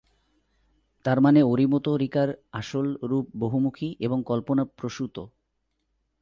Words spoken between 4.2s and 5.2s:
কল্পনাপ্রসূত।